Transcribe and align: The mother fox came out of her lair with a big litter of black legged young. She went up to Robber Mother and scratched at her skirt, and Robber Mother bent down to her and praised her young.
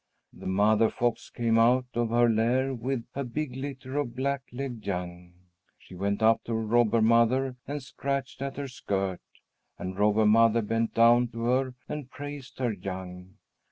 The 0.33 0.47
mother 0.47 0.89
fox 0.89 1.29
came 1.29 1.59
out 1.59 1.85
of 1.93 2.09
her 2.09 2.27
lair 2.27 2.73
with 2.73 3.05
a 3.13 3.23
big 3.23 3.55
litter 3.55 3.99
of 3.99 4.15
black 4.15 4.41
legged 4.51 4.87
young. 4.87 5.33
She 5.77 5.93
went 5.93 6.23
up 6.23 6.43
to 6.45 6.55
Robber 6.55 7.03
Mother 7.03 7.55
and 7.67 7.83
scratched 7.83 8.41
at 8.41 8.57
her 8.57 8.67
skirt, 8.67 9.21
and 9.77 9.99
Robber 9.99 10.25
Mother 10.25 10.63
bent 10.63 10.95
down 10.95 11.27
to 11.27 11.43
her 11.43 11.75
and 11.87 12.09
praised 12.09 12.57
her 12.57 12.71
young. 12.73 13.35